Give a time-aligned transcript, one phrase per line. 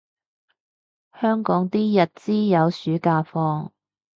[1.13, 3.71] 香港啲日資有暑假放